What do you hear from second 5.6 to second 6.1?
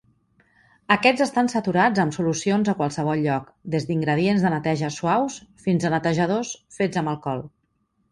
fins a